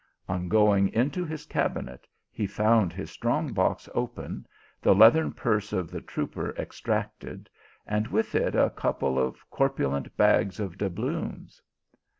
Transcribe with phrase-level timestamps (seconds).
[0.27, 4.47] On going into his cabinet, he found his strong box open,
[4.81, 7.51] the leathern purse of the trooper abstracted,
[7.85, 11.61] and with it a couple of corpulent bags of doubloons.